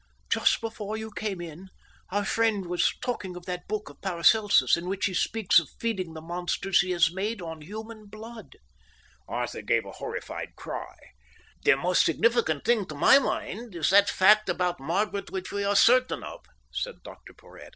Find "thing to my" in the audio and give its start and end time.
12.65-13.19